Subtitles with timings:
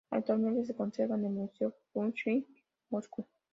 [0.09, 2.43] Actualmente se conserva en el Museo Pushkin,
[2.89, 3.27] Moscú.